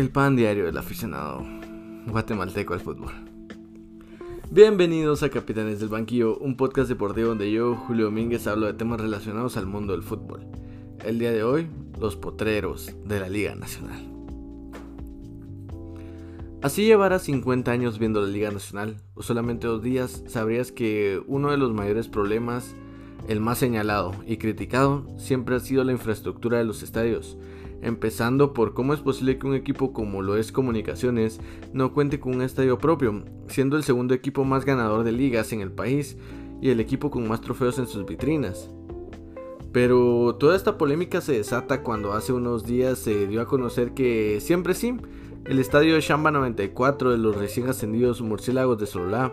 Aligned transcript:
El 0.00 0.08
pan 0.08 0.34
diario 0.34 0.64
del 0.64 0.78
aficionado 0.78 1.46
guatemalteco 2.06 2.72
al 2.72 2.80
fútbol. 2.80 3.12
Bienvenidos 4.50 5.22
a 5.22 5.28
Capitanes 5.28 5.78
del 5.78 5.90
Banquillo, 5.90 6.38
un 6.38 6.56
podcast 6.56 6.88
deportivo 6.88 7.28
donde 7.28 7.52
yo, 7.52 7.76
Julio 7.76 8.06
Domínguez, 8.06 8.46
hablo 8.46 8.64
de 8.64 8.72
temas 8.72 8.98
relacionados 8.98 9.58
al 9.58 9.66
mundo 9.66 9.92
del 9.92 10.02
fútbol. 10.02 10.46
El 11.04 11.18
día 11.18 11.32
de 11.32 11.42
hoy, 11.42 11.66
los 11.98 12.16
potreros 12.16 12.94
de 13.04 13.20
la 13.20 13.28
Liga 13.28 13.54
Nacional. 13.54 14.00
Así 16.62 16.86
llevarás 16.86 17.24
50 17.24 17.70
años 17.70 17.98
viendo 17.98 18.22
la 18.22 18.28
Liga 18.28 18.50
Nacional, 18.50 18.96
o 19.12 19.22
solamente 19.22 19.66
dos 19.66 19.82
días, 19.82 20.24
sabrías 20.28 20.72
que 20.72 21.22
uno 21.26 21.50
de 21.50 21.58
los 21.58 21.74
mayores 21.74 22.08
problemas, 22.08 22.74
el 23.28 23.40
más 23.40 23.58
señalado 23.58 24.14
y 24.26 24.38
criticado, 24.38 25.06
siempre 25.18 25.56
ha 25.56 25.60
sido 25.60 25.84
la 25.84 25.92
infraestructura 25.92 26.56
de 26.56 26.64
los 26.64 26.82
estadios 26.82 27.36
empezando 27.82 28.52
por 28.52 28.74
cómo 28.74 28.94
es 28.94 29.00
posible 29.00 29.38
que 29.38 29.46
un 29.46 29.54
equipo 29.54 29.92
como 29.92 30.22
lo 30.22 30.36
es 30.36 30.52
Comunicaciones 30.52 31.40
no 31.72 31.92
cuente 31.92 32.20
con 32.20 32.34
un 32.34 32.42
estadio 32.42 32.78
propio, 32.78 33.24
siendo 33.48 33.76
el 33.76 33.84
segundo 33.84 34.14
equipo 34.14 34.44
más 34.44 34.64
ganador 34.64 35.04
de 35.04 35.12
ligas 35.12 35.52
en 35.52 35.60
el 35.60 35.72
país 35.72 36.16
y 36.60 36.70
el 36.70 36.80
equipo 36.80 37.10
con 37.10 37.26
más 37.28 37.40
trofeos 37.40 37.78
en 37.78 37.86
sus 37.86 38.06
vitrinas. 38.06 38.70
Pero 39.72 40.36
toda 40.38 40.56
esta 40.56 40.76
polémica 40.76 41.20
se 41.20 41.32
desata 41.32 41.82
cuando 41.82 42.12
hace 42.12 42.32
unos 42.32 42.66
días 42.66 42.98
se 42.98 43.26
dio 43.26 43.40
a 43.40 43.46
conocer 43.46 43.94
que 43.94 44.40
siempre 44.40 44.74
sí, 44.74 44.96
el 45.44 45.58
estadio 45.58 45.94
de 45.94 46.00
Shamba 46.00 46.30
94 46.30 47.12
de 47.12 47.18
los 47.18 47.36
recién 47.36 47.68
ascendidos 47.68 48.20
Murciélagos 48.20 48.78
de 48.78 48.86
Sololá 48.86 49.32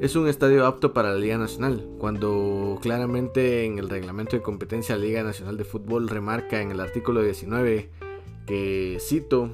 es 0.00 0.16
un 0.16 0.28
estadio 0.28 0.66
apto 0.66 0.94
para 0.94 1.12
la 1.12 1.18
Liga 1.18 1.36
Nacional, 1.36 1.86
cuando 1.98 2.78
claramente 2.80 3.66
en 3.66 3.78
el 3.78 3.90
reglamento 3.90 4.34
de 4.34 4.42
competencia 4.42 4.94
de 4.94 5.00
la 5.02 5.06
Liga 5.06 5.22
Nacional 5.22 5.58
de 5.58 5.64
Fútbol 5.64 6.08
remarca 6.08 6.62
en 6.62 6.70
el 6.70 6.80
artículo 6.80 7.22
19 7.22 7.90
que 8.46 8.96
cito 8.98 9.50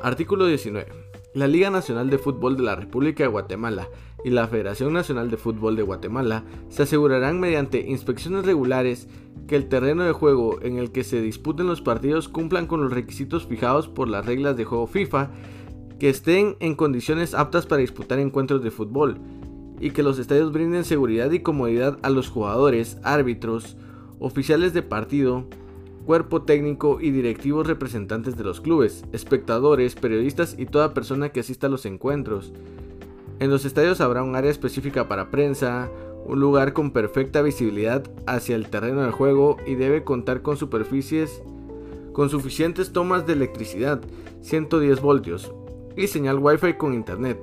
Artículo 0.00 0.46
19. 0.46 0.86
La 1.34 1.48
Liga 1.48 1.68
Nacional 1.68 2.10
de 2.10 2.18
Fútbol 2.18 2.56
de 2.56 2.62
la 2.62 2.76
República 2.76 3.24
de 3.24 3.30
Guatemala 3.30 3.88
y 4.24 4.30
la 4.30 4.46
Federación 4.46 4.92
Nacional 4.92 5.28
de 5.28 5.36
Fútbol 5.36 5.74
de 5.74 5.82
Guatemala 5.82 6.44
se 6.68 6.84
asegurarán 6.84 7.40
mediante 7.40 7.80
inspecciones 7.80 8.46
regulares 8.46 9.08
que 9.48 9.56
el 9.56 9.68
terreno 9.68 10.04
de 10.04 10.12
juego 10.12 10.62
en 10.62 10.78
el 10.78 10.92
que 10.92 11.02
se 11.02 11.20
disputen 11.20 11.66
los 11.66 11.80
partidos 11.80 12.28
cumplan 12.28 12.68
con 12.68 12.82
los 12.82 12.92
requisitos 12.92 13.46
fijados 13.46 13.88
por 13.88 14.08
las 14.08 14.24
reglas 14.24 14.56
de 14.56 14.64
juego 14.64 14.86
FIFA 14.86 15.30
que 16.04 16.10
estén 16.10 16.58
en 16.60 16.74
condiciones 16.74 17.32
aptas 17.32 17.64
para 17.64 17.80
disputar 17.80 18.18
encuentros 18.18 18.62
de 18.62 18.70
fútbol 18.70 19.16
y 19.80 19.92
que 19.92 20.02
los 20.02 20.18
estadios 20.18 20.52
brinden 20.52 20.84
seguridad 20.84 21.30
y 21.30 21.40
comodidad 21.40 21.98
a 22.02 22.10
los 22.10 22.28
jugadores, 22.28 22.98
árbitros, 23.02 23.78
oficiales 24.18 24.74
de 24.74 24.82
partido, 24.82 25.46
cuerpo 26.04 26.42
técnico 26.42 26.98
y 27.00 27.10
directivos 27.10 27.66
representantes 27.66 28.36
de 28.36 28.44
los 28.44 28.60
clubes, 28.60 29.06
espectadores, 29.14 29.94
periodistas 29.94 30.56
y 30.58 30.66
toda 30.66 30.92
persona 30.92 31.30
que 31.30 31.40
asista 31.40 31.68
a 31.68 31.70
los 31.70 31.86
encuentros. 31.86 32.52
En 33.38 33.48
los 33.48 33.64
estadios 33.64 34.02
habrá 34.02 34.22
un 34.22 34.36
área 34.36 34.50
específica 34.50 35.08
para 35.08 35.30
prensa, 35.30 35.90
un 36.26 36.38
lugar 36.38 36.74
con 36.74 36.90
perfecta 36.90 37.40
visibilidad 37.40 38.04
hacia 38.26 38.56
el 38.56 38.68
terreno 38.68 39.00
de 39.04 39.10
juego 39.10 39.56
y 39.66 39.74
debe 39.74 40.04
contar 40.04 40.42
con 40.42 40.58
superficies 40.58 41.40
con 42.12 42.28
suficientes 42.28 42.92
tomas 42.92 43.26
de 43.26 43.32
electricidad, 43.32 44.00
110 44.42 45.00
voltios, 45.00 45.52
y 45.96 46.06
señal 46.06 46.38
Wi-Fi 46.38 46.74
con 46.74 46.94
internet. 46.94 47.38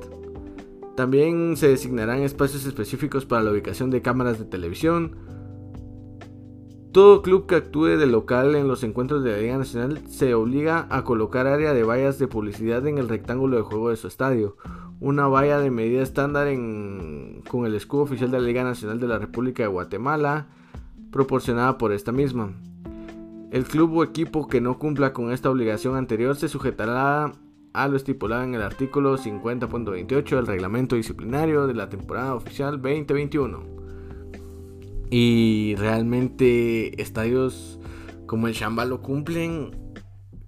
También 0.96 1.56
se 1.58 1.70
designarán 1.70 2.22
espacios 2.22 2.66
específicos 2.66 3.26
para 3.26 3.44
la 3.44 3.52
ubicación 3.52 3.90
de 3.90 4.02
cámaras 4.02 4.40
de 4.40 4.46
televisión. 4.46 5.16
Todo 6.92 7.22
club 7.22 7.48
que 7.48 7.56
actúe 7.56 7.98
de 7.98 8.06
local 8.06 8.54
en 8.56 8.68
los 8.68 8.84
encuentros 8.84 9.24
de 9.24 9.32
la 9.32 9.38
Liga 9.38 9.58
Nacional 9.58 10.02
se 10.10 10.34
obliga 10.34 10.88
a 10.90 11.06
colocar 11.06 11.48
área 11.48 11.74
de 11.74 11.84
vallas 11.84 12.20
de 12.20 12.28
publicidad 12.28 12.86
en 12.86 12.98
el 12.98 13.08
rectángulo 13.08 13.56
de 13.56 13.64
juego 13.64 13.90
de 13.90 13.96
su 13.96 14.08
estadio. 14.08 14.58
Una 15.00 15.28
valla 15.28 15.60
de 15.60 15.72
medida 15.72 16.02
estándar 16.02 16.48
con 17.48 17.66
el 17.66 17.76
escudo 17.76 18.04
oficial 18.04 18.30
de 18.30 18.40
la 18.40 18.46
Liga 18.46 18.64
Nacional 18.66 19.00
de 19.00 19.08
la 19.08 19.20
República 19.20 19.64
de 19.64 19.70
Guatemala, 19.70 20.50
proporcionada 21.12 21.78
por 21.78 21.94
esta 21.94 22.12
misma. 22.12 22.52
El 23.52 23.64
club 23.64 23.96
o 23.98 24.04
equipo 24.04 24.48
que 24.48 24.62
no 24.62 24.78
cumpla 24.78 25.14
con 25.14 25.32
esta 25.32 25.50
obligación 25.50 25.96
anterior 25.96 26.36
se 26.36 26.50
sujetará 26.50 27.34
a 27.74 27.88
lo 27.88 27.96
estipulado 27.96 28.44
en 28.44 28.56
el 28.56 28.62
artículo 28.62 29.18
50.28 29.18 30.36
del 30.36 30.48
reglamento 30.48 30.96
disciplinario 30.96 31.68
de 31.68 31.74
la 31.74 31.90
temporada 31.90 32.36
oficial 32.36 32.82
2021. 32.82 33.64
Y 35.10 35.76
realmente 35.78 37.02
estadios 37.02 37.80
como 38.26 38.48
el 38.48 38.54
Shamba 38.54 38.86
lo 38.86 39.02
cumplen. 39.02 39.72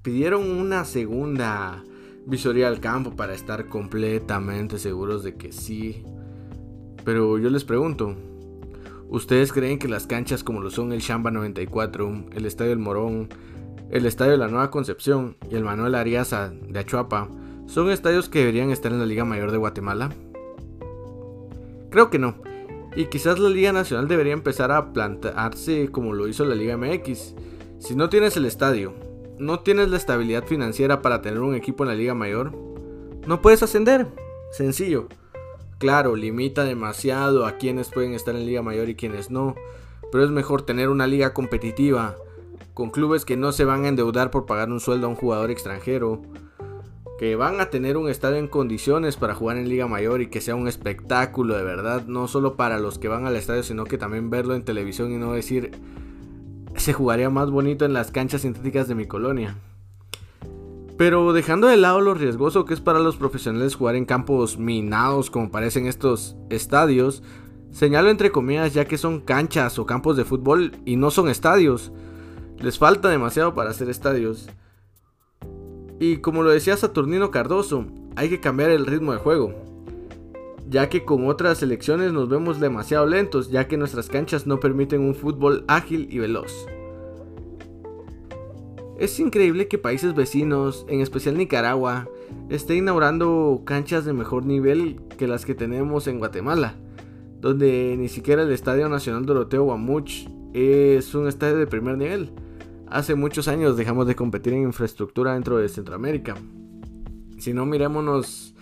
Pidieron 0.02 0.50
una 0.50 0.86
segunda 0.86 1.84
visoría 2.26 2.68
al 2.68 2.80
campo 2.80 3.16
para 3.16 3.34
estar 3.34 3.68
completamente 3.68 4.78
seguros 4.78 5.24
de 5.24 5.36
que 5.36 5.52
sí. 5.52 6.04
Pero 7.04 7.38
yo 7.38 7.50
les 7.50 7.66
pregunto, 7.66 8.16
¿ustedes 9.10 9.52
creen 9.52 9.80
que 9.80 9.88
las 9.88 10.08
canchas 10.08 10.44
como 10.44 10.62
lo 10.62 10.70
son 10.70 10.94
el 10.94 11.00
Shamba 11.00 11.32
94, 11.32 12.26
el 12.34 12.46
Estadio 12.46 12.72
El 12.72 12.80
Morón, 12.80 13.30
el 13.90 14.06
Estadio 14.06 14.34
de 14.34 14.38
la 14.38 14.48
Nueva 14.48 14.72
Concepción 14.72 15.38
y 15.50 15.56
el 15.56 15.64
Manuel 15.64 15.96
Ariaza 15.96 16.50
de 16.50 16.80
Achuapa 16.80 17.30
son 17.68 17.90
estadios 17.90 18.30
que 18.30 18.40
deberían 18.40 18.72
estar 18.72 18.92
en 18.92 19.00
la 19.00 19.06
Liga 19.06 19.26
Mayor 19.26 19.52
de 19.52 19.58
Guatemala? 19.58 20.10
Creo 21.90 22.10
que 22.10 22.20
no. 22.20 22.36
Y 22.96 23.06
quizás 23.06 23.40
la 23.40 23.50
Liga 23.50 23.72
Nacional 23.72 24.08
debería 24.08 24.34
empezar 24.34 24.72
a 24.72 24.94
plantearse 24.94 25.90
como 25.90 26.14
lo 26.14 26.28
hizo 26.28 26.46
la 26.46 26.56
Liga 26.56 26.78
MX. 26.78 27.36
Si 27.80 27.96
no 27.96 28.10
tienes 28.10 28.38
el 28.38 28.46
estadio, 28.46 28.94
no 29.40 29.60
tienes 29.62 29.90
la 29.90 29.98
estabilidad 29.98 30.46
financiera 30.46 31.02
para 31.02 31.22
tener 31.22 31.40
un 31.40 31.56
equipo 31.56 31.84
en 31.84 31.90
la 31.90 31.96
Liga 31.96 32.14
Mayor, 32.14 32.52
no 33.26 33.42
puedes 33.42 33.64
ascender. 33.64 34.08
Sencillo. 34.52 35.08
Claro, 35.80 36.16
limita 36.16 36.66
demasiado 36.66 37.46
a 37.46 37.58
quienes 37.58 37.90
pueden 37.90 38.14
estar 38.14 38.36
en 38.36 38.46
Liga 38.46 38.62
Mayor 38.62 38.90
y 38.90 38.96
quienes 38.96 39.32
no. 39.32 39.56
Pero 40.12 40.26
es 40.26 40.30
mejor 40.30 40.62
tener 40.64 40.90
una 40.90 41.08
liga 41.08 41.34
competitiva 41.34 42.16
con 42.74 42.90
clubes 42.90 43.26
que 43.26 43.38
no 43.38 43.52
se 43.52 43.66
van 43.66 43.86
a 43.86 43.88
endeudar 43.88 44.32
por 44.32 44.46
pagar 44.46 44.70
un 44.70 44.80
sueldo 44.80 45.08
a 45.08 45.10
un 45.10 45.16
jugador 45.16 45.52
extranjero, 45.52 46.22
que 47.20 47.36
van 47.36 47.62
a 47.62 47.70
tener 47.70 47.98
un 47.98 48.10
estadio 48.10 48.38
en 48.38 48.48
condiciones 48.48 49.16
para 49.16 49.36
jugar 49.36 49.58
en 49.58 49.70
Liga 49.70 49.88
Mayor 49.88 50.22
y 50.22 50.28
que 50.28 50.42
sea 50.42 50.56
un 50.56 50.68
espectáculo 50.68 51.56
de 51.56 51.64
verdad, 51.64 52.06
no 52.06 52.28
solo 52.28 52.56
para 52.56 52.80
los 52.80 53.00
que 53.00 53.08
van 53.08 53.26
al 53.26 53.36
estadio, 53.36 53.64
sino 53.64 53.86
que 53.86 53.98
también 53.98 54.30
verlo 54.30 54.56
en 54.56 54.66
televisión 54.66 55.12
y 55.12 55.18
no 55.18 55.34
decir 55.34 55.72
se 56.76 56.94
jugaría 56.94 57.30
más 57.30 57.50
bonito 57.52 57.86
en 57.86 57.94
las 57.94 58.12
canchas 58.12 58.42
sintéticas 58.42 58.88
de 58.88 58.96
mi 58.96 59.06
colonia. 59.06 59.56
Pero 60.98 61.34
dejando 61.34 61.68
de 61.68 61.78
lado 61.78 62.02
lo 62.02 62.14
riesgoso 62.14 62.66
que 62.66 62.74
es 62.74 62.80
para 62.80 63.00
los 63.00 63.18
profesionales 63.18 63.76
jugar 63.76 63.96
en 63.96 64.06
campos 64.06 64.58
minados 64.58 65.30
como 65.30 65.52
parecen 65.52 65.88
estos 65.88 66.36
estadios, 66.50 67.24
señalo 67.72 68.10
entre 68.10 68.32
comillas 68.32 68.74
ya 68.74 68.86
que 68.86 68.98
son 68.98 69.20
canchas 69.20 69.80
o 69.80 69.86
campos 69.86 70.18
de 70.18 70.26
fútbol 70.26 70.74
y 70.86 70.96
no 70.96 71.10
son 71.10 71.30
estadios. 71.30 71.92
Les 72.60 72.78
falta 72.78 73.10
demasiado 73.10 73.54
para 73.54 73.72
hacer 73.72 73.90
estadios. 73.90 74.50
Y 76.00 76.18
como 76.18 76.44
lo 76.44 76.50
decía 76.50 76.78
Saturnino 76.78 77.32
Cardoso, 77.32 77.86
hay 78.16 78.30
que 78.30 78.40
cambiar 78.40 78.70
el 78.72 78.86
ritmo 78.86 79.12
de 79.14 79.20
juego. 79.20 79.54
Ya 80.70 80.90
que 80.90 81.04
con 81.04 81.28
otras 81.28 81.60
selecciones 81.60 82.14
nos 82.14 82.30
vemos 82.30 82.60
demasiado 82.60 83.06
lentos, 83.06 83.52
ya 83.52 83.68
que 83.68 83.78
nuestras 83.78 84.10
canchas 84.10 84.48
no 84.48 84.60
permiten 84.60 85.02
un 85.02 85.16
fútbol 85.16 85.66
ágil 85.68 86.08
y 86.10 86.20
veloz. 86.20 86.68
Es 88.98 89.20
increíble 89.20 89.68
que 89.68 89.78
países 89.78 90.16
vecinos, 90.16 90.86
en 90.88 91.02
especial 91.02 91.38
Nicaragua, 91.38 92.08
estén 92.50 92.78
inaugurando 92.78 93.62
canchas 93.66 94.06
de 94.06 94.14
mejor 94.14 94.46
nivel 94.46 95.02
que 95.18 95.28
las 95.28 95.46
que 95.46 95.56
tenemos 95.56 96.08
en 96.08 96.20
Guatemala, 96.20 96.76
donde 97.42 97.96
ni 97.98 98.08
siquiera 98.08 98.44
el 98.44 98.52
Estadio 98.52 98.88
Nacional 98.90 99.26
Doroteo 99.26 99.64
Guamuch 99.64 100.28
es 100.54 101.14
un 101.16 101.28
estadio 101.28 101.58
de 101.58 101.68
primer 101.68 101.98
nivel 101.98 102.32
hace 102.94 103.16
muchos 103.16 103.48
años 103.48 103.76
dejamos 103.76 104.06
de 104.06 104.16
competir 104.16 104.54
en 104.54 104.62
infraestructura 104.62 105.34
dentro 105.34 105.58
de 105.58 105.68
Centroamérica. 105.68 106.36
Si 107.40 107.52
no, 107.52 107.66
mirémonos 107.66 108.54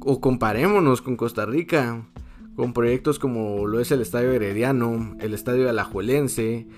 o 0.00 0.20
comparémonos 0.20 1.02
con 1.02 1.16
Costa 1.16 1.44
Rica, 1.44 2.06
con 2.54 2.72
proyectos 2.72 3.18
como 3.18 3.66
lo 3.66 3.80
es 3.80 3.90
el 3.90 4.00
Estadio 4.00 4.30
Herediano, 4.30 5.16
el 5.18 5.34
Estadio 5.34 5.68
Alajuelense, 5.68 6.68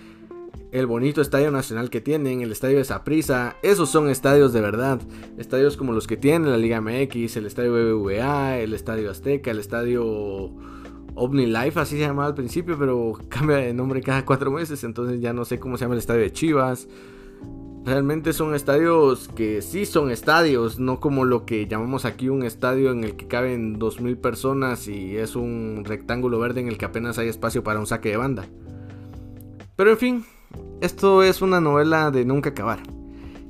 el 0.72 0.86
bonito 0.86 1.20
Estadio 1.20 1.50
Nacional 1.50 1.90
que 1.90 2.00
tienen, 2.00 2.40
el 2.40 2.50
Estadio 2.50 2.78
de 2.78 2.84
Saprissa, 2.84 3.56
esos 3.62 3.90
son 3.90 4.08
estadios 4.08 4.54
de 4.54 4.62
verdad. 4.62 5.00
Estadios 5.36 5.76
como 5.76 5.92
los 5.92 6.06
que 6.06 6.16
tienen 6.16 6.50
la 6.50 6.56
Liga 6.56 6.80
MX, 6.80 7.36
el 7.36 7.44
Estadio 7.44 7.72
BBVA, 7.72 8.58
el 8.58 8.72
Estadio 8.72 9.10
Azteca, 9.10 9.50
el 9.50 9.58
Estadio 9.58 10.50
OVNI 11.20 11.46
Life, 11.46 11.78
así 11.78 11.96
se 11.96 12.02
llamaba 12.02 12.28
al 12.28 12.34
principio, 12.34 12.78
pero 12.78 13.12
cambia 13.28 13.58
de 13.58 13.74
nombre 13.74 14.00
cada 14.00 14.24
cuatro 14.24 14.50
meses, 14.50 14.82
entonces 14.84 15.20
ya 15.20 15.34
no 15.34 15.44
sé 15.44 15.60
cómo 15.60 15.76
se 15.76 15.84
llama 15.84 15.94
el 15.94 15.98
estadio 15.98 16.22
de 16.22 16.32
Chivas. 16.32 16.88
Realmente 17.84 18.32
son 18.32 18.54
estadios 18.54 19.28
que 19.28 19.60
sí 19.60 19.84
son 19.84 20.10
estadios, 20.10 20.78
no 20.78 20.98
como 20.98 21.26
lo 21.26 21.44
que 21.44 21.66
llamamos 21.66 22.06
aquí 22.06 22.30
un 22.30 22.42
estadio 22.42 22.90
en 22.90 23.04
el 23.04 23.16
que 23.16 23.26
caben 23.26 23.78
2.000 23.78 24.16
personas 24.16 24.88
y 24.88 25.16
es 25.16 25.36
un 25.36 25.82
rectángulo 25.84 26.38
verde 26.38 26.60
en 26.60 26.68
el 26.68 26.78
que 26.78 26.86
apenas 26.86 27.18
hay 27.18 27.28
espacio 27.28 27.62
para 27.62 27.80
un 27.80 27.86
saque 27.86 28.10
de 28.10 28.16
banda. 28.16 28.46
Pero 29.76 29.90
en 29.90 29.98
fin, 29.98 30.24
esto 30.80 31.22
es 31.22 31.42
una 31.42 31.60
novela 31.60 32.10
de 32.10 32.24
nunca 32.24 32.50
acabar. 32.50 32.80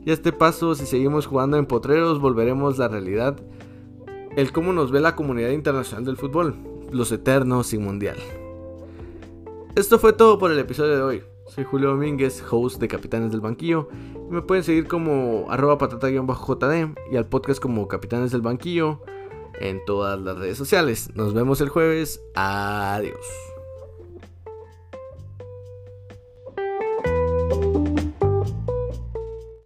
Y 0.04 0.10
a 0.10 0.14
este 0.14 0.32
paso, 0.32 0.74
si 0.74 0.86
seguimos 0.86 1.26
jugando 1.26 1.56
en 1.56 1.66
potreros, 1.66 2.20
volveremos 2.20 2.78
la 2.78 2.88
realidad. 2.88 3.40
El 4.36 4.50
cómo 4.50 4.72
nos 4.72 4.90
ve 4.90 5.00
la 5.00 5.14
comunidad 5.14 5.50
internacional 5.50 6.04
del 6.04 6.16
fútbol. 6.16 6.56
Los 6.90 7.12
eternos 7.12 7.68
sin 7.68 7.82
mundial. 7.82 8.16
Esto 9.76 9.98
fue 9.98 10.12
todo 10.12 10.38
por 10.38 10.50
el 10.50 10.58
episodio 10.58 10.96
de 10.96 11.02
hoy. 11.02 11.22
Soy 11.46 11.64
Julio 11.64 11.90
Domínguez, 11.90 12.42
host 12.48 12.80
de 12.80 12.88
Capitanes 12.88 13.32
del 13.32 13.40
Banquillo. 13.40 13.88
Y 14.28 14.32
me 14.32 14.42
pueden 14.42 14.64
seguir 14.64 14.86
como 14.86 15.46
arroba 15.50 15.78
patata-jd 15.78 16.94
y 17.10 17.16
al 17.16 17.26
podcast 17.26 17.60
como 17.60 17.88
Capitanes 17.88 18.30
del 18.32 18.42
Banquillo 18.42 19.00
en 19.60 19.84
todas 19.84 20.20
las 20.20 20.38
redes 20.38 20.58
sociales. 20.58 21.10
Nos 21.14 21.34
vemos 21.34 21.60
el 21.60 21.68
jueves. 21.68 22.20
Adiós. 22.34 23.49